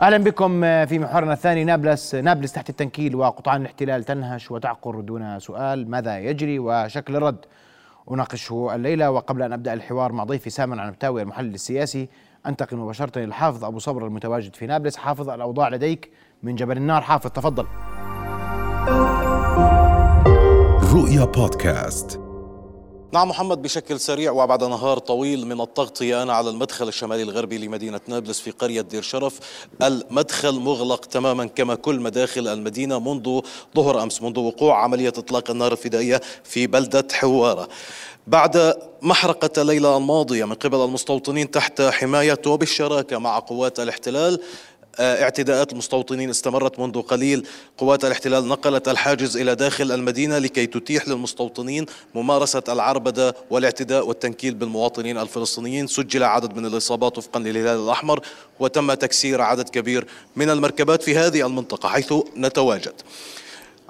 [0.00, 5.90] أهلا بكم في محورنا الثاني نابلس نابلس تحت التنكيل وقطعان الاحتلال تنهش وتعقر دون سؤال
[5.90, 7.44] ماذا يجري وشكل الرد.
[8.10, 12.08] أناقشه الليلة وقبل أن أبدأ الحوار مع ضيفي سامر عنبتاوي المحلل السياسي.
[12.46, 14.96] أنتقل مباشرة إلى إلى حافظ أبو صبر المتواجد في نابلس.
[14.96, 16.10] حافظ الأوضاع لديك
[16.42, 17.02] من جبل النار.
[17.02, 17.66] حافظ تفضل.
[20.94, 22.29] رؤيا بودكاست.
[23.12, 28.00] نعم محمد بشكل سريع وبعد نهار طويل من التغطية أنا على المدخل الشمالي الغربي لمدينة
[28.06, 29.38] نابلس في قرية دير شرف.
[29.82, 33.40] المدخل مغلق تماما كما كل مداخل المدينة منذ
[33.76, 37.68] ظهر أمس منذ وقوع عملية إطلاق النار الفدائية في بلدة حوارة.
[38.26, 44.40] بعد محرقة الليلة الماضية من قبل المستوطنين تحت حماية وبالشراكة مع قوات الاحتلال
[44.98, 47.46] اعتداءات المستوطنين استمرت منذ قليل.
[47.78, 55.18] قوات الاحتلال نقلت الحاجز إلى داخل المدينة لكي تتيح للمستوطنين ممارسة العربدة والاعتداء والتنكيل بالمواطنين
[55.18, 55.86] الفلسطينيين.
[55.86, 58.20] سجل عدد من الإصابات وفقا للهلال الأحمر
[58.60, 62.94] وتم تكسير عدد كبير من المركبات في هذه المنطقة حيث نتواجد.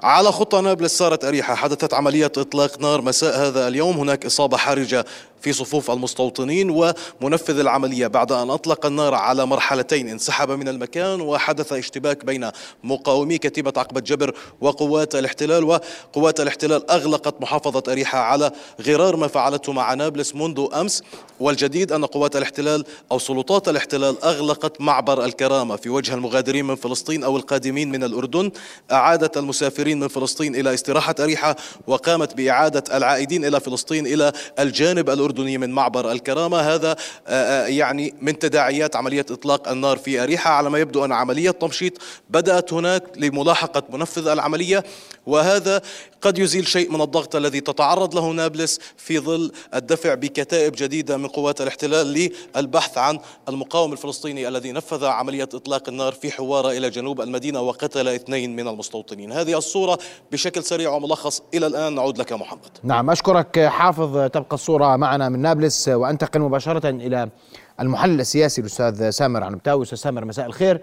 [0.03, 3.97] على خطى نابلس صارت أريحة حدثت عملية إطلاق نار مساء هذا اليوم.
[3.97, 5.05] هناك إصابة حرجة
[5.41, 8.07] في صفوف المستوطنين ومنفذ العملية.
[8.07, 12.49] بعد أن أطلق النار على مرحلتين انسحب من المكان وحدث اشتباك بين
[12.83, 15.63] مقاومي كتيبة عقبة جبر وقوات الاحتلال.
[15.63, 21.03] وقوات الاحتلال أغلقت محافظة أريحة على غرار ما فعلته مع نابلس منذ أمس.
[21.39, 27.23] والجديد أن قوات الاحتلال أو سلطات الاحتلال أغلقت معبر الكرامة في وجه المغادرين من فلسطين
[27.23, 28.51] أو القادمين من الأردن.
[28.91, 31.55] أعادت المسافرين من فلسطين إلى استراحة أريحة
[31.87, 35.30] وقامت بإعادة العائدين إلى فلسطين إلى الجانب الأردني.
[35.31, 36.57] الأردني من معبر الكرامة.
[36.57, 36.95] هذا آه،
[37.27, 40.51] آه، يعني من تداعيات عملية إطلاق النار في أريحة.
[40.51, 41.93] على ما يبدو أن عملية تمشيط
[42.29, 44.83] بدأت هناك لملاحقة منفذ العملية.
[45.25, 45.81] وهذا
[46.21, 51.27] قد يزيل شيء من الضغط الذي تتعرض له نابلس في ظل الدفع بكتائب جديدة من
[51.27, 57.21] قوات الاحتلال للبحث عن المقاوم الفلسطيني الذي نفذ عملية إطلاق النار في حوارة إلى جنوب
[57.21, 59.31] المدينة وقتل اثنين من المستوطنين.
[59.31, 59.99] هذه الصورة
[60.31, 61.95] بشكل سريع وملخص إلى الآن.
[61.95, 62.77] نعود لك محمد.
[62.83, 64.29] نعم أشكرك حافظ.
[64.29, 67.29] تبقى الصورة معنا من نابلس وأنتقل مباشرة إلى
[67.79, 69.83] المحلل السياسي الأستاذ سامر عنبتاوي.
[69.83, 70.81] أستاذ سامر مساء الخير.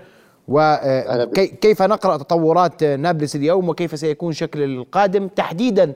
[0.49, 5.93] وكيف نقرأ تطورات نابلس اليوم وكيف سيكون شكل القادم؟ تحديدا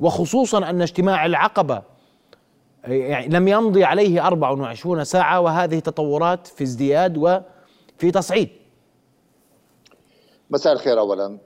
[0.00, 1.82] وخصوصا أن اجتماع العقبة
[2.84, 8.48] يعني لم يمضي عليه 24 ساعة وهذه تطورات في ازدياد وفي تصعيد.
[10.50, 11.24] مساء الخير أولا.
[11.24, 11.38] آه،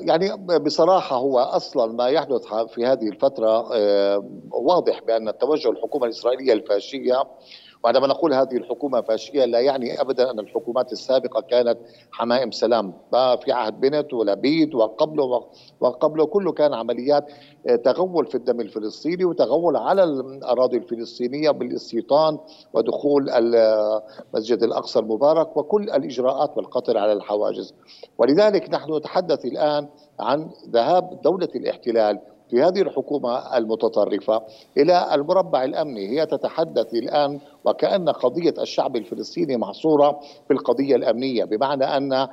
[0.00, 2.42] يعني بصراحة هو أصلا ما يحدث
[2.74, 7.24] في هذه الفترة آه، واضح بأن التوجه الحكومة الإسرائيلية الفاشية
[7.84, 11.78] وعندما نقول هذه الحكومة فاشية لا يعني أبدا أن الحكومات السابقة كانت
[12.12, 12.92] حمائم سلام.
[13.12, 15.44] ما في عهد بنت ولبيد وقبله
[15.80, 17.24] وقبله كله كان عمليات
[17.68, 22.38] آه، تغول في الدم الفلسطيني وتغول على الأراضي الفلسطينية بالاستيطان
[22.72, 27.74] ودخول المسجد الأقصى المبارك وكل الإجراءات والقطر على الحواجز.
[28.18, 29.88] ولذلك نحن نتحدث الآن
[30.20, 32.18] عن ذهاب دولة الاحتلال
[32.50, 34.42] في هذه الحكومة المتطرفة
[34.78, 36.08] إلى المربع الأمني.
[36.08, 42.28] هي تتحدث الآن وكأن قضية الشعب الفلسطيني محصورة في القضية الأمنية بمعنى أن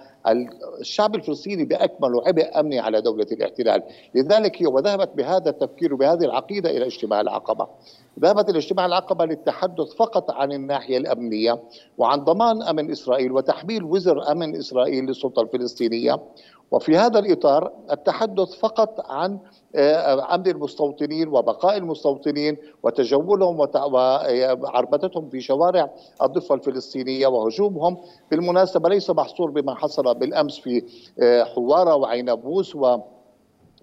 [0.79, 3.83] الشعب الفلسطيني بأكمله عبء أمني على دولة الاحتلال.
[4.15, 7.67] لذلك هي وذهبت بهذا التفكير وبهذه العقيدة إلى اجتماع العقبة.
[8.19, 11.59] ذهبت إلى اجتماع العقبة للتحدث فقط عن الناحية الأمنية
[11.97, 16.19] وعن ضمان أمن إسرائيل وتحميل وزر أمن إسرائيل للسلطة الفلسطينية.
[16.71, 19.39] وفي هذا الإطار التحدث فقط عن
[19.75, 25.89] امن المستوطنين وبقاء المستوطنين وتجولهم وعربدتهم في شوارع
[26.21, 27.97] الضفة الفلسطينية وهجومهم.
[28.31, 30.83] بالمناسبة ليس محصور بما حصل بالأمس في
[31.19, 32.97] آه، حوارة وعينبوس و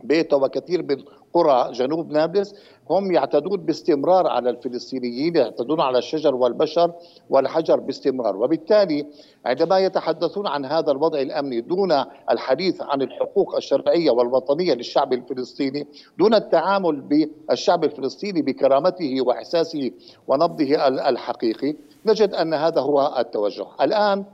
[0.04, 0.96] بيتا وكثير من
[1.32, 2.54] قرى جنوب نابلس
[2.90, 6.92] هم يعتدون باستمرار على الفلسطينيين يعتدون على الشجر والبشر
[7.30, 8.36] والحجر باستمرار.
[8.36, 9.06] وبالتالي
[9.46, 11.92] عندما يتحدثون عن هذا الوضع الأمني دون
[12.30, 15.86] الحديث عن الحقوق الشرعية والوطنية للشعب الفلسطيني
[16.18, 19.90] دون التعامل بالشعب الفلسطيني بكرامته وإحساسه
[20.28, 21.76] ونبضه الحقيقي
[22.06, 23.66] نجد أن هذا هو التوجه.
[23.80, 24.24] الآن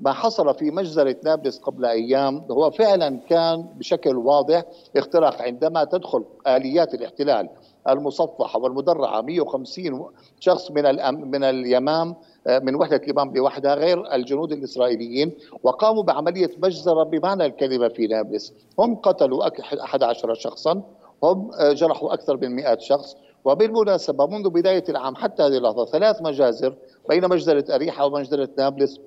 [0.00, 4.62] ما حصل في مجزرة نابلس قبل أيام هو فعلا كان بشكل واضح
[4.96, 7.48] اختراق عندما تدخل آليات الاحتلال
[7.88, 10.06] المصفحة والمدرعة 150
[10.40, 10.84] شخص من
[11.30, 12.14] من اليمام
[12.46, 18.52] آه، من وحدة اليمام لوحدها غير الجنود الإسرائيليين وقاموا بعملية مجزرة بمعنى الكلمة في نابلس.
[18.78, 19.48] هم قتلوا
[19.84, 20.82] 11 شخصا
[21.22, 23.16] هم آه، جرحوا أكثر من 100 شخص.
[23.44, 26.74] وبالمناسبة منذ بداية العام حتى هذه اللحظة ثلاث مجازر
[27.08, 29.00] بين مجزرة أريحة ومجزرة نابلس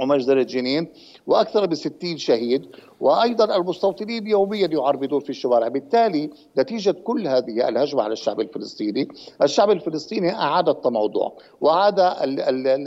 [0.00, 0.88] ومجزرة جنين
[1.26, 2.66] وأكثر من 60 شهيد
[3.00, 5.68] وأيضا المستوطنين يوميا يعربدون في الشوارع.
[5.68, 9.08] بالتالي نتيجة كل هذه الهجمة على الشعب الفلسطيني
[9.42, 11.30] الشعب الفلسطيني أعاد التموضع
[11.60, 12.00] وعاد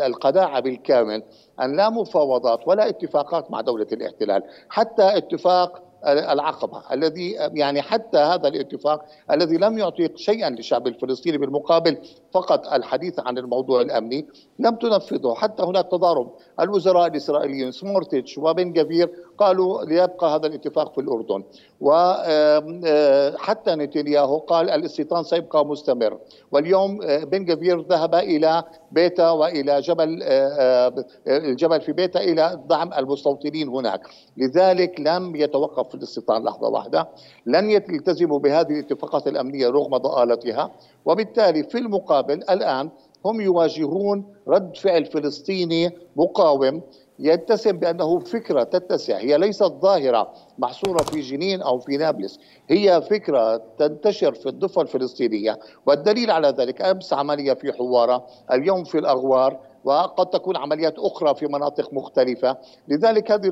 [0.02, 1.24] القناعة بالكامل
[1.62, 8.48] أن لا مفاوضات ولا اتفاقات مع دولة الاحتلال حتى اتفاق العقبة الذي يعني حتى هذا
[8.48, 11.98] الاتفاق الذي لم يعطي شيئا للشعب الفلسطيني بالمقابل
[12.32, 14.28] فقط الحديث عن الموضوع الأمني
[14.60, 15.34] لم تنفذه.
[15.34, 21.44] حتى هناك تضارب الوزراء الإسرائيليون سموتريتش وبن غفير قالوا ليبقى هذا الاتفاق في الأردن.
[21.82, 26.18] وحتى آه، نتنياهو قال الاستيطان سيبقى مستمر.
[26.52, 32.94] واليوم آه، بن غفير ذهب إلى بيتا وإلى جبل آه، الجبل في بيتا إلى دعم
[32.94, 34.02] المستوطنين هناك.
[34.38, 37.08] لذلك لم يتوقف في الاستيطان لحظة واحدة.
[37.46, 40.72] لن يلتزموا بهذه الاتفاقات الأمنية رغم ضآلتها.
[41.06, 42.90] وبالتالي في المقابل الآن
[43.26, 46.82] هم يواجهون رد فعل فلسطيني مقاوم
[47.20, 49.18] يتسم بأنه فكرة تتسع.
[49.18, 52.40] هي ليست ظاهرة محصورة في جنين أو في نابلس.
[52.70, 55.60] هي فكرة تنتشر في الضفة الفلسطينية.
[55.86, 61.48] والدليل على ذلك أمس عملية في حوارة اليوم في الأغوار وقد تكون عمليات أخرى في
[61.48, 63.52] مناطق مختلفة، لذلك هذه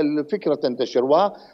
[0.00, 1.04] الفكرة تنتشر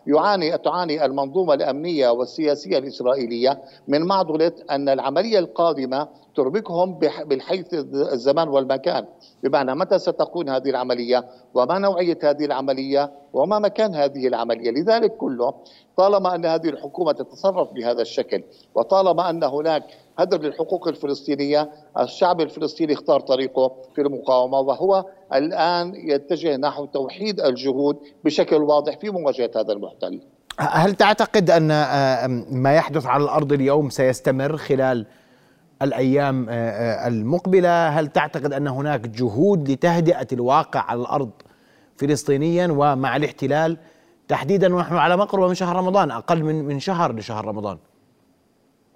[0.06, 9.04] ويعاني تعاني المنظومة الأمنية والسياسية الإسرائيلية من معضلة أن العملية القادمة تربكهم بالحيث الزمان والمكان.
[9.42, 15.54] بمعنى متى ستكون هذه العملية؟ وما نوعية هذه العملية؟ وما مكان هذه العملية؟ لذلك كله
[15.96, 18.42] طالما أن هذه الحكومة تتصرف بهذا الشكل
[18.74, 19.82] وطالما أن هناك
[20.18, 21.70] هدر للحقوق الفلسطينية
[22.00, 25.04] الشعب الفلسطيني اختار طريقه في المقاومة وهو
[25.34, 30.20] الآن يتجه نحو توحيد الجهود بشكل واضح في مواجهة هذا المحتل.
[30.58, 31.68] هل تعتقد أن
[32.50, 35.06] ما يحدث على الأرض اليوم سيستمر خلال
[35.84, 37.88] الأيام آه، آه، المقبلة.
[37.88, 41.30] هل تعتقد أن هناك جهود لتهدئة الواقع على الأرض
[41.96, 43.78] فلسطينيا ومع الاحتلال؟
[44.28, 47.78] تحديدا ونحن على مقربه من شهر رمضان أقل من من شهر لشهر رمضان.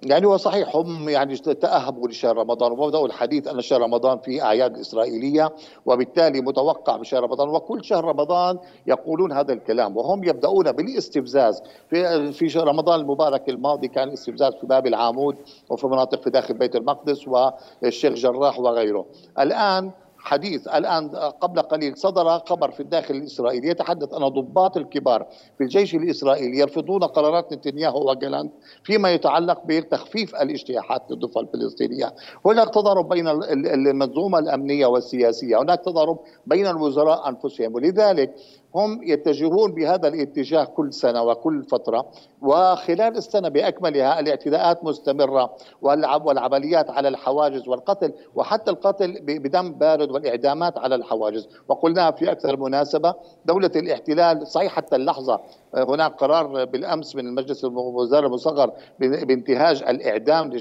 [0.03, 4.77] يعني هو صحيح هم يعني تأهبوا لشهر رمضان وبدأوا الحديث أن شهر رمضان فيه أعياد
[4.77, 5.55] إسرائيلية
[5.85, 11.61] وبالتالي متوقع بشهر رمضان وكل شهر رمضان يقولون هذا الكلام وهم يبدأون بالاستفزاز.
[11.89, 15.35] في في شهر رمضان المبارك الماضي كان استفزاز في باب العامود
[15.69, 19.05] وفي مناطق في داخل بيت المقدس والشيخ جراح وغيره.
[19.39, 19.91] الآن
[20.21, 25.27] حديث الآن قبل قليل صدر خبر في الداخل الإسرائيلي يتحدث أن ضباط الكبار
[25.57, 32.13] في الجيش الإسرائيلي يرفضون قرارات نتنياهو وجالانت فيما يتعلق بتخفيف الاجتياحات للضفة الفلسطينية.
[32.45, 38.33] هناك تضارب بين المنظومة الأمنية والسياسية هناك تضارب بين الوزراء أنفسهم ولذلك
[38.75, 42.05] هم يتجهون بهذا الاتجاه كل سنة وكل فترة.
[42.41, 50.95] وخلال السنة بأكملها الاعتداءات مستمرة والعمليات على الحواجز والقتل وحتى القتل بدم بارد والإعدامات على
[50.95, 51.49] الحواجز.
[51.67, 53.13] وقلناها في أكثر مناسبة
[53.45, 55.39] دولة الاحتلال صحيح حتى اللحظة
[55.75, 60.51] هناك قرار بالأمس من المجلس الوزاري المصغر بانتهاج الإعدام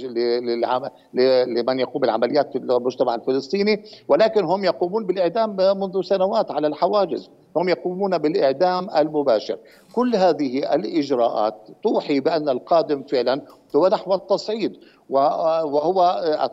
[1.46, 3.84] لمن يقوم بالعمليات في المجتمع الفلسطيني.
[4.08, 7.30] ولكن هم يقومون بالإعدام منذ سنوات على الحواجز.
[7.56, 9.58] هم يقومون بالإعدام المباشر.
[9.92, 13.40] كل هذه الإجراءات توحي بأن القادم فعلا
[13.76, 14.76] هو نحو التصعيد
[15.10, 16.02] وهو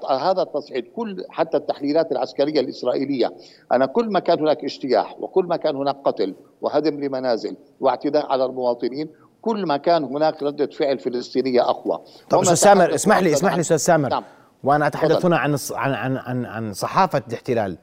[0.10, 0.86] هذا التصعيد.
[0.96, 3.34] كل حتى التحليلات العسكرية الإسرائيلية
[3.72, 8.46] أنا كل ما كان هناك اجتياح وكل ما كان هناك قتل وهدم لمنازل واعتداء على
[8.46, 9.10] المواطنين
[9.42, 12.00] كل ما كان هناك ردة فعل فلسطينية أقوى.
[12.30, 14.10] طب أستاذ سامر اسمح لي اسمح لي أستاذ سامر.
[14.10, 14.24] نعم.
[14.64, 17.78] وأنا أتحدث هنا عن عن عن عن صحافة الاحتلال.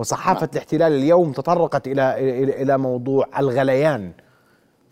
[0.00, 0.50] وصحافة نعم.
[0.52, 2.14] الاحتلال اليوم تطرقت إلى
[2.62, 4.12] إلى موضوع الغليان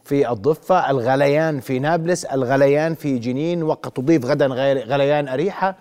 [0.05, 4.47] في الضفة الغليان في نابلس الغليان في جنين وقد تضيف غدا
[4.87, 5.77] غليان أريحة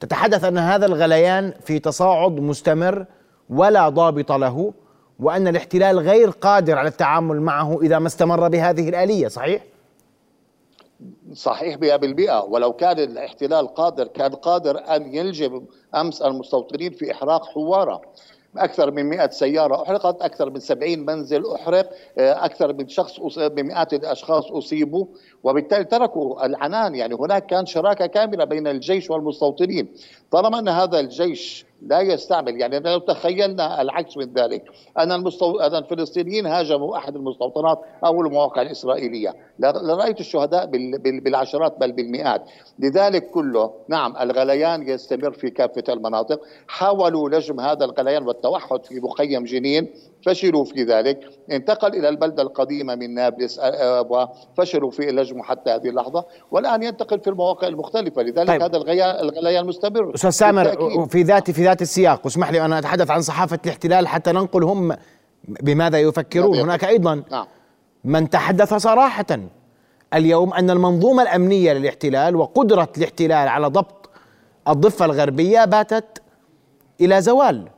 [0.00, 3.06] تتحدث أن هذا الغليان في تصاعد مستمر
[3.50, 4.72] ولا ضابط له
[5.20, 9.62] وأن الاحتلال غير قادر على التعامل معه إذا ما استمر بهذه الآلية صحيح؟
[11.32, 15.62] صحيح بها بالمئة ولو كان الاحتلال قادر كان قادر أن يلجم
[15.94, 18.00] أمس المستوطنين في إحراق حوارة
[18.56, 23.94] أكثر من 100 سيارة أحرقت أكثر من 70 منزل أحرق آه، أكثر من شخص بمئات
[23.94, 25.06] الأشخاص أصيبوا.
[25.42, 29.88] وبالتالي تركوا العنان يعني هناك كان شراكة كاملة بين الجيش والمستوطنين.
[30.30, 34.64] طالما أن هذا الجيش لا يستعمل يعني لو تخيلنا العكس من ذلك
[34.98, 35.58] أن, المستو...
[35.60, 39.34] أن الفلسطينيين هاجموا أحد المستوطنات أو المواقع الإسرائيلية.
[39.58, 40.98] لرأيت الشهداء بال...
[40.98, 41.20] بال...
[41.20, 42.42] بالعشرات بل بالمئات.
[42.78, 46.40] لذلك كله نعم الغليان يستمر في كافة المناطق.
[46.68, 49.88] حاولوا لجم هذا الغليان والتوحد في مخيم جنين.
[50.26, 51.20] فشلوا في ذلك.
[51.50, 53.60] انتقل إلى البلدة القديمة من نابلس
[54.08, 58.22] وفشلوا في لجمه حتى هذه اللحظة والآن ينتقل في المواقع المختلفة.
[58.22, 58.62] لذلك طيب.
[58.62, 58.76] هذا
[59.20, 63.58] الغليان مستمر أستاذ سامر في ذات في ذات السياق واسمح لي أنا أتحدث عن صحافة
[63.64, 64.96] الاحتلال حتى ننقل هم
[65.48, 66.58] بماذا يفكرون.
[66.58, 67.46] هناك أيضا نعم.
[68.04, 69.26] من تحدث صراحة
[70.14, 74.10] اليوم أن المنظومة الأمنية للاحتلال وقدرة الاحتلال على ضبط
[74.68, 76.22] الضفة الغربية باتت
[77.00, 77.68] إلى زوال.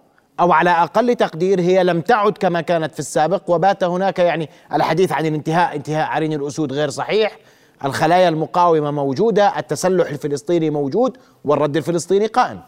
[0.41, 5.13] أو على أقل تقدير هي لم تعد كما كانت في السابق وبات هناك يعني الحديث
[5.13, 7.39] عن الانتهاء انتهاء عرين الأسود غير صحيح.
[7.85, 12.61] الخلايا المقاومة موجودة التسلح الفلسطيني موجود والرد الفلسطيني قائم.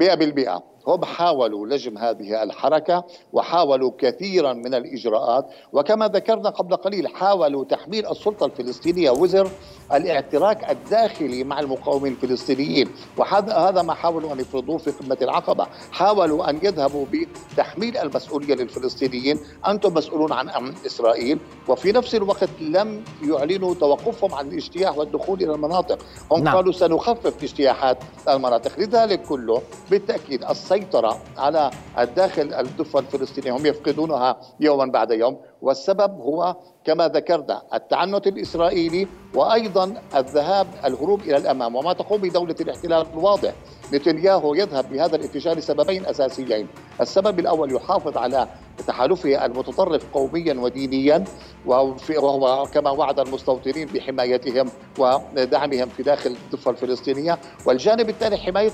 [0.00, 5.46] 100% هم حاولوا لجم هذه الحركة وحاولوا كثيرا من الإجراءات.
[5.72, 9.50] وكما ذكرنا قبل قليل حاولوا تحميل السلطة الفلسطينية وزر
[9.92, 12.88] الاعتراك الداخلي مع المقاومين الفلسطينيين.
[13.16, 17.06] وهذا هذا ما حاولوا أن يفرضوه في قمة العقبة، حاولوا أن يذهبوا
[17.52, 21.38] بتحميل المسؤولية للفلسطينيين، أنتم مسؤولون عن أمن إسرائيل،
[21.68, 25.98] وفي نفس الوقت لم يعلنوا توقفهم عن الاجتياح والدخول إلى المناطق،
[26.30, 26.56] هم نعم.
[26.56, 30.44] قالوا سنخفف اجتياحات المناطق، لذلك كله بالتأكيد
[30.76, 38.26] السيطره على الداخل الضفه الفلسطينيه هم يفقدونها يوما بعد يوم، والسبب هو كما ذكرنا التعنت
[38.26, 41.76] الإسرائيلي وأيضا الذهاب الهروب إلى الأمام.
[41.76, 43.52] وما تقوم بدولة الاحتلال واضح
[43.92, 46.68] نتنياهو يذهب بهذا الاتجاه لسببين أساسيين.
[47.00, 48.48] السبب الأول يحافظ على
[48.86, 51.24] تحالفه المتطرف قوميا ودينيا
[51.66, 58.72] وهو كما وعد المستوطنين بحمايتهم ودعمهم في داخل الضفة الفلسطينية، والجانب الثاني حماية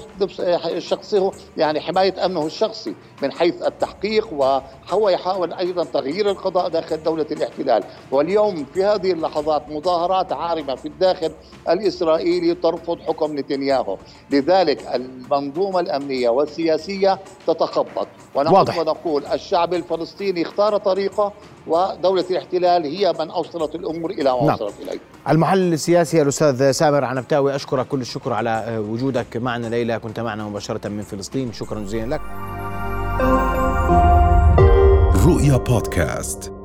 [0.79, 7.27] شخصه يعني حماية أمنه الشخصي من حيث التحقيق وهو يحاول أيضا تغيير القضاء داخل دولة
[7.31, 11.33] الاحتلال، واليوم في هذه اللحظات مظاهرات عارمة في الداخل
[11.69, 13.97] الإسرائيلي ترفض حكم نتنياهو،
[14.31, 18.09] لذلك المنظومة الأمنية والسياسية تتخبط.
[18.35, 21.33] ونقول ونقول الشعب الفلسطيني اختار طريقه
[21.67, 24.55] ودولة الاحتلال هي من أوصلت الأمور إلى ما نعم.
[24.55, 25.01] وصلت إليه.
[25.29, 29.99] المحلل السياسي الأستاذ سامر عنبتاوي أشكرك كل الشكر على وجودك معنا ليلى.
[29.99, 31.53] كنت معنا مباشرة من فلسطين.
[31.53, 32.21] شكرا جزيلا لك.
[35.27, 36.62] رؤيا بودكاست.